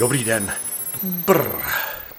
Dobrý 0.00 0.24
den. 0.24 0.52
Brr, 1.02 1.62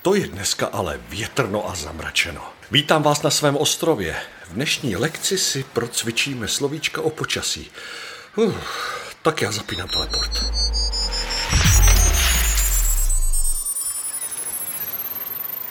to 0.01 0.15
je 0.15 0.27
dneska 0.27 0.67
ale 0.67 0.99
větrno 1.09 1.69
a 1.69 1.75
zamračeno. 1.75 2.41
Vítám 2.71 3.03
vás 3.03 3.21
na 3.21 3.29
svém 3.29 3.57
ostrově. 3.57 4.15
V 4.49 4.53
dnešní 4.53 4.95
lekci 4.95 5.37
si 5.37 5.63
procvičíme 5.63 6.47
slovíčka 6.47 7.01
o 7.01 7.09
počasí. 7.09 7.71
Uh, 8.35 8.53
tak 9.21 9.41
já 9.41 9.51
zapínám 9.51 9.87
teleport. 9.87 10.31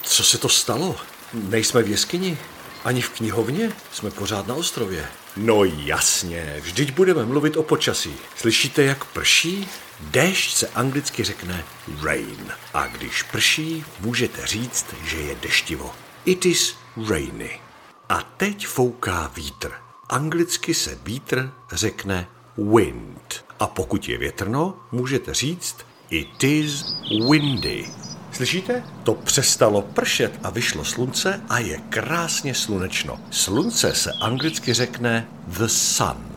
Co 0.03 0.25
se 0.25 0.39
to 0.39 0.49
stalo? 0.49 0.97
Nejsme 1.33 1.83
v 1.83 1.89
jeskyni? 1.89 2.39
Ani 2.85 3.01
v 3.03 3.11
knihovně? 3.11 3.73
Jsme 3.93 4.11
pořád 4.11 4.47
na 4.47 4.55
ostrově. 4.55 5.07
No 5.37 5.65
jasně, 5.65 6.57
vždyť 6.61 6.93
budeme 6.93 7.25
mluvit 7.25 7.57
o 7.57 7.63
počasí. 7.63 8.15
Slyšíte, 8.37 8.83
jak 8.83 9.05
prší? 9.05 9.69
Déšť 10.01 10.57
se 10.57 10.69
anglicky 10.69 11.25
řekne 11.25 11.65
rain. 12.03 12.53
A 12.75 12.87
když 12.87 13.23
prší, 13.23 13.85
můžete 14.01 14.47
říct, 14.47 14.87
že 15.05 15.17
je 15.17 15.35
deštivo. 15.35 15.95
It 16.25 16.47
is 16.47 16.75
rainy. 17.09 17.61
A 18.09 18.23
teď 18.23 18.67
fouká 18.67 19.33
vítr. 19.37 19.73
Anglicky 20.09 20.75
se 20.75 20.99
vítr 21.05 21.51
řekne 21.73 22.29
wind. 22.57 23.45
A 23.61 23.67
pokud 23.67 24.09
je 24.09 24.19
větrno, 24.19 24.77
můžete 24.93 25.35
říct 25.35 25.77
it 26.11 26.45
is 26.45 26.85
windy. 27.31 27.87
Slyšíte? 28.33 28.85
To 29.03 29.15
přestalo 29.15 29.83
pršet 29.83 30.41
a 30.43 30.51
vyšlo 30.51 30.85
slunce 30.85 31.43
a 31.49 31.59
je 31.59 31.79
krásně 31.89 32.55
slunečno. 32.55 33.21
Slunce 33.31 33.95
se 33.95 34.13
anglicky 34.13 34.75
řekne 34.75 35.29
the 35.47 35.67
sun. 35.67 36.30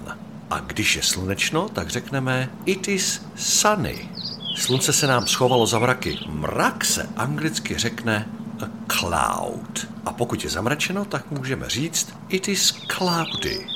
A 0.49 0.59
když 0.59 0.95
je 0.95 1.03
slunečno, 1.03 1.69
tak 1.69 1.89
řekneme 1.89 2.49
it 2.65 2.87
is 2.87 3.21
sunny. 3.35 4.09
Slunce 4.55 4.93
se 4.93 5.07
nám 5.07 5.27
schovalo 5.27 5.67
za 5.67 5.79
mraky. 5.79 6.19
Mrak 6.27 6.85
se 6.85 7.09
anglicky 7.17 7.77
řekne 7.77 8.27
a 8.63 8.93
cloud. 8.93 9.87
A 10.05 10.13
pokud 10.13 10.43
je 10.43 10.49
zamračeno, 10.49 11.05
tak 11.05 11.31
můžeme 11.31 11.69
říct 11.69 12.13
it 12.29 12.47
is 12.47 12.73
cloudy. 12.97 13.67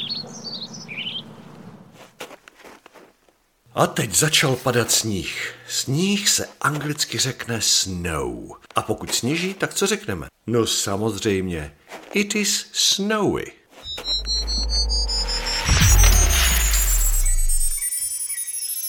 A 3.75 3.87
teď 3.87 4.15
začal 4.15 4.55
padat 4.55 4.91
sníh. 4.91 5.55
Sníh 5.67 6.29
se 6.29 6.49
anglicky 6.61 7.17
řekne 7.17 7.61
snow. 7.61 8.51
A 8.75 8.81
pokud 8.81 9.15
sněží, 9.15 9.53
tak 9.53 9.73
co 9.73 9.87
řekneme? 9.87 10.27
No 10.47 10.67
samozřejmě, 10.67 11.75
it 12.13 12.35
is 12.35 12.65
snowy. 12.71 13.51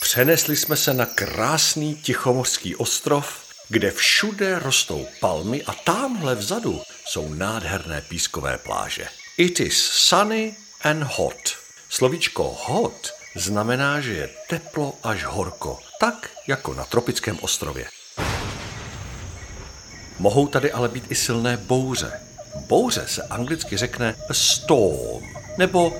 Přenesli 0.08 0.56
jsme 0.56 0.76
se 0.76 0.94
na 0.94 1.06
krásný 1.06 1.94
tichomořský 1.94 2.76
ostrov, 2.76 3.40
kde 3.68 3.90
všude 3.90 4.58
rostou 4.58 5.06
palmy 5.20 5.62
a 5.62 5.72
tamhle 5.72 6.34
vzadu 6.34 6.80
jsou 7.06 7.34
nádherné 7.34 8.00
pískové 8.00 8.58
pláže. 8.58 9.06
It 9.36 9.60
is 9.60 9.78
sunny 9.78 10.56
and 10.82 11.02
hot. 11.02 11.56
Slovíčko 11.88 12.56
hot 12.64 13.12
znamená, 13.36 14.00
že 14.00 14.12
je 14.12 14.30
teplo 14.48 14.94
až 15.02 15.24
horko, 15.24 15.78
tak 16.00 16.30
jako 16.46 16.74
na 16.74 16.84
tropickém 16.84 17.38
ostrově. 17.40 17.88
Mohou 20.18 20.46
tady 20.46 20.72
ale 20.72 20.88
být 20.88 21.04
i 21.10 21.14
silné 21.14 21.56
bouře. 21.56 22.20
Bouře 22.66 23.04
se 23.08 23.22
anglicky 23.22 23.76
řekne 23.76 24.14
storm 24.32 25.24
nebo 25.58 25.92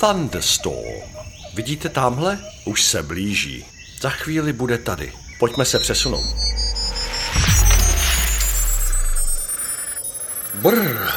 thunderstorm. 0.00 1.23
Vidíte 1.54 1.88
tamhle? 1.88 2.38
Už 2.64 2.82
se 2.82 3.02
blíží. 3.02 3.66
Za 4.00 4.10
chvíli 4.10 4.52
bude 4.52 4.78
tady. 4.78 5.12
Pojďme 5.38 5.64
se 5.64 5.78
přesunout. 5.78 6.24
Brr, 10.54 11.08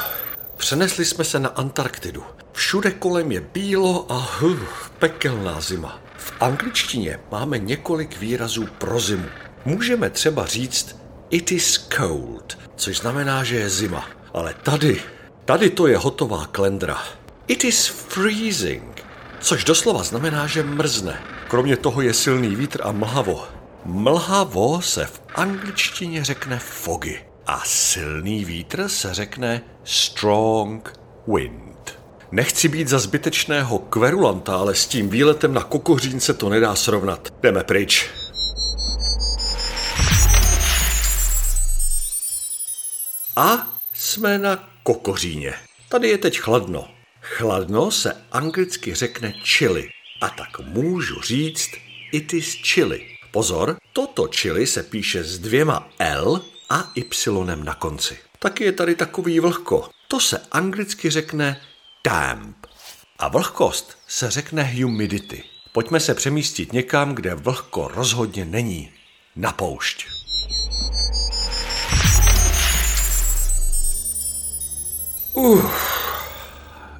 přenesli 0.57 1.05
jsme 1.05 1.23
se 1.23 1.39
na 1.39 1.49
Antarktidu. 1.49 2.23
Všude 2.53 2.91
kolem 2.91 3.31
je 3.31 3.41
bílo 3.41 4.11
a 4.11 4.37
huh, 4.39 4.59
pekelná 4.99 5.61
zima. 5.61 6.01
V 6.17 6.33
angličtině 6.39 7.19
máme 7.31 7.57
několik 7.59 8.19
výrazů 8.19 8.67
pro 8.77 8.99
zimu. 8.99 9.29
Můžeme 9.65 10.09
třeba 10.09 10.45
říct 10.45 10.95
it 11.29 11.51
is 11.51 11.87
cold, 11.97 12.57
což 12.75 12.97
znamená, 12.97 13.43
že 13.43 13.55
je 13.55 13.69
zima. 13.69 14.09
Ale 14.33 14.53
tady, 14.63 15.01
tady 15.45 15.69
to 15.69 15.87
je 15.87 15.97
hotová 15.97 16.45
klendra. 16.45 17.03
It 17.47 17.63
is 17.63 17.87
freezing, 17.87 19.05
což 19.39 19.63
doslova 19.63 20.03
znamená, 20.03 20.47
že 20.47 20.63
mrzne. 20.63 21.23
Kromě 21.47 21.77
toho 21.77 22.01
je 22.01 22.13
silný 22.13 22.55
vítr 22.55 22.81
a 22.83 22.91
mlhavo. 22.91 23.47
Mlhavo 23.85 24.81
se 24.81 25.05
v 25.05 25.21
angličtině 25.35 26.23
řekne 26.23 26.59
foggy 26.59 27.25
a 27.47 27.61
silný 27.65 28.45
vítr 28.45 28.87
se 28.87 29.13
řekne 29.13 29.61
strong 29.83 30.93
wind. 31.27 31.99
Nechci 32.31 32.67
být 32.67 32.87
za 32.87 32.99
zbytečného 32.99 33.79
kverulanta, 33.79 34.57
ale 34.57 34.75
s 34.75 34.87
tím 34.87 35.09
výletem 35.09 35.53
na 35.53 35.63
kokořín 35.63 36.19
se 36.19 36.33
to 36.33 36.49
nedá 36.49 36.75
srovnat. 36.75 37.33
Jdeme 37.41 37.63
pryč. 37.63 38.09
A 43.35 43.67
jsme 43.93 44.37
na 44.37 44.69
kokoříně. 44.83 45.53
Tady 45.89 46.09
je 46.09 46.17
teď 46.17 46.39
chladno. 46.39 46.96
Chladno 47.35 47.91
se 47.91 48.13
anglicky 48.31 48.95
řekne 48.95 49.33
chili. 49.43 49.89
A 50.21 50.29
tak 50.29 50.59
můžu 50.59 51.21
říct 51.21 51.69
it 52.11 52.33
is 52.33 52.53
chili. 52.53 53.07
Pozor, 53.31 53.77
toto 53.93 54.27
chili 54.35 54.67
se 54.67 54.83
píše 54.83 55.23
s 55.23 55.39
dvěma 55.39 55.89
L 55.99 56.41
a 56.69 56.91
Y 56.95 57.55
na 57.63 57.73
konci. 57.73 58.17
Taky 58.39 58.63
je 58.63 58.71
tady 58.71 58.95
takový 58.95 59.39
vlhko. 59.39 59.89
To 60.07 60.19
se 60.19 60.41
anglicky 60.51 61.09
řekne 61.09 61.61
damp. 62.03 62.65
A 63.19 63.27
vlhkost 63.27 63.97
se 64.07 64.31
řekne 64.31 64.63
humidity. 64.63 65.43
Pojďme 65.71 65.99
se 65.99 66.15
přemístit 66.15 66.73
někam, 66.73 67.15
kde 67.15 67.35
vlhko 67.35 67.87
rozhodně 67.87 68.45
není. 68.45 68.91
Na 69.35 69.51
poušť. 69.51 70.07
Uh, 75.33 75.86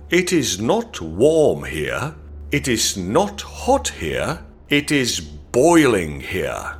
it 0.09 0.31
is 0.31 0.59
not 0.59 1.01
warm 1.01 1.63
here. 1.65 2.13
It 2.51 2.67
is 2.67 2.95
not 2.97 3.41
hot 3.41 3.89
here. 3.99 4.37
It 4.69 4.91
is 4.91 5.19
boiling 5.51 6.21
here. 6.21 6.79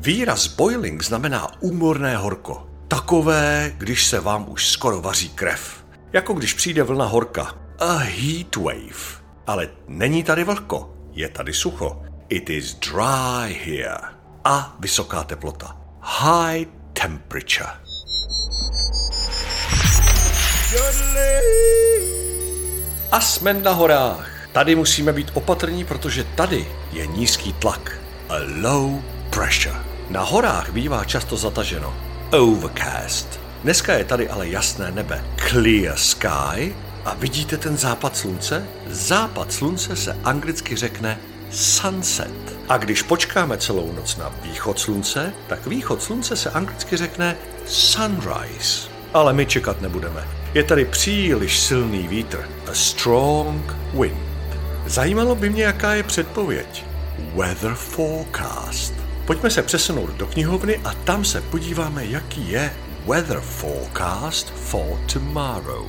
Výraz 0.00 0.46
boiling 0.46 1.02
znamená 1.02 1.62
úmorné 1.62 2.16
horko. 2.16 2.66
Takové, 2.88 3.74
když 3.78 4.06
se 4.06 4.20
vám 4.20 4.48
už 4.48 4.68
skoro 4.68 5.00
vaří 5.00 5.28
krev. 5.28 5.84
Jako 6.12 6.32
když 6.32 6.54
přijde 6.54 6.82
vlna 6.82 7.06
horka. 7.06 7.54
A 7.78 7.96
heat 7.96 8.56
wave. 8.56 9.22
Ale 9.46 9.68
není 9.88 10.22
tady 10.22 10.44
vlhko, 10.44 10.94
je 11.12 11.28
tady 11.28 11.52
sucho. 11.52 12.02
It 12.28 12.50
is 12.50 12.74
dry 12.74 13.54
here. 13.64 13.98
A 14.44 14.76
vysoká 14.80 15.24
teplota. 15.24 15.76
High 16.00 16.66
temperature. 16.92 17.70
A 23.14 23.20
jsme 23.20 23.54
na 23.54 23.72
horách. 23.72 24.28
Tady 24.52 24.74
musíme 24.74 25.12
být 25.12 25.30
opatrní, 25.34 25.84
protože 25.84 26.24
tady 26.24 26.66
je 26.92 27.06
nízký 27.06 27.52
tlak. 27.52 27.98
A 28.28 28.34
low 28.62 29.02
pressure. 29.30 29.76
Na 30.10 30.22
horách 30.22 30.70
bývá 30.70 31.04
často 31.04 31.36
zataženo. 31.36 31.94
Overcast. 32.32 33.40
Dneska 33.62 33.94
je 33.94 34.04
tady 34.04 34.28
ale 34.28 34.48
jasné 34.48 34.90
nebe. 34.90 35.24
Clear 35.48 35.96
sky. 35.96 36.74
A 37.04 37.14
vidíte 37.18 37.56
ten 37.56 37.76
západ 37.76 38.16
slunce? 38.16 38.66
Západ 38.86 39.52
slunce 39.52 39.96
se 39.96 40.16
anglicky 40.24 40.76
řekne 40.76 41.18
sunset. 41.50 42.56
A 42.68 42.76
když 42.76 43.02
počkáme 43.02 43.58
celou 43.58 43.92
noc 43.92 44.16
na 44.16 44.32
východ 44.42 44.78
slunce, 44.78 45.32
tak 45.46 45.66
východ 45.66 46.02
slunce 46.02 46.36
se 46.36 46.50
anglicky 46.50 46.96
řekne 46.96 47.36
sunrise. 47.66 48.88
Ale 49.12 49.32
my 49.32 49.46
čekat 49.46 49.80
nebudeme. 49.80 50.43
Je 50.54 50.64
tady 50.64 50.84
příliš 50.84 51.58
silný 51.58 52.08
vítr. 52.08 52.48
A 52.70 52.74
strong 52.74 53.76
wind. 54.00 54.58
Zajímalo 54.86 55.34
by 55.34 55.50
mě, 55.50 55.62
jaká 55.62 55.94
je 55.94 56.02
předpověď. 56.02 56.84
Weather 57.34 57.74
forecast. 57.74 58.94
Pojďme 59.26 59.50
se 59.50 59.62
přesunout 59.62 60.10
do 60.10 60.26
knihovny 60.26 60.76
a 60.76 60.94
tam 60.94 61.24
se 61.24 61.40
podíváme, 61.40 62.06
jaký 62.06 62.50
je 62.50 62.72
weather 63.06 63.40
forecast 63.40 64.50
for 64.50 64.98
tomorrow. 65.12 65.86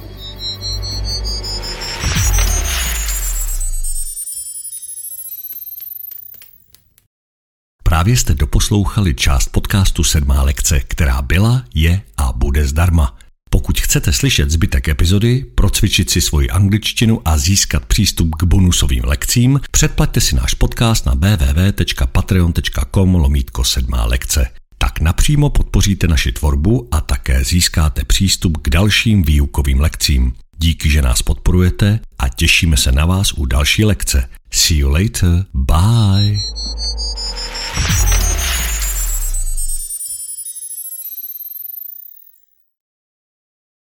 Právě 7.84 8.18
jste 8.18 8.34
doposlouchali 8.34 9.16
část 9.16 9.48
podcastu 9.48 10.04
Sedmá 10.04 10.44
lekce, 10.44 10.80
která 10.80 11.22
byla, 11.22 11.64
je 11.74 12.02
a 12.18 12.32
bude 12.32 12.68
zdarma. 12.68 13.18
Pokud 13.50 13.81
chcete 13.81 14.13
slyšet 14.13 14.51
zbytek 14.51 14.88
epizody, 14.88 15.45
procvičit 15.56 16.09
si 16.09 16.21
svoji 16.21 16.50
angličtinu 16.50 17.21
a 17.25 17.38
získat 17.38 17.86
přístup 17.86 18.36
k 18.36 18.44
bonusovým 18.44 19.03
lekcím, 19.06 19.59
předplaťte 19.71 20.21
si 20.21 20.36
náš 20.36 20.53
podcast 20.53 21.06
na 21.06 21.13
www.patreon.com 21.13 23.15
lomítko 23.15 23.63
sedmá 23.63 24.06
lekce. 24.06 24.47
tak 24.77 25.00
napřímo 25.00 25.50
podpoříte 25.50 26.07
naši 26.07 26.31
tvorbu 26.31 26.88
a 26.92 27.01
také 27.01 27.44
získáte 27.44 28.06
přístup 28.06 28.57
k 28.57 28.69
dalším 28.69 29.24
výukovým 29.24 29.80
lekcím. 29.80 30.33
Díky, 30.57 30.89
že 30.89 31.01
nás 31.01 31.21
podporujete 31.21 32.00
a 32.19 32.30
těšíme 32.30 32.77
se 32.77 32.92
na 32.92 33.06
vás 33.06 33.33
u 33.33 33.45
další 33.45 33.86
lekce. 33.86 34.30
See 34.51 34.77
you 34.77 34.89
later. 34.89 35.45
Bye. 35.53 36.38